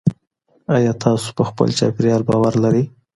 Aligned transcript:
آيا 0.77 0.93
تاسو 1.03 1.27
په 1.37 1.43
خپل 1.49 1.67
چاپېريال 1.79 2.21
باور 2.29 2.53
لرئ؟ 2.63 2.83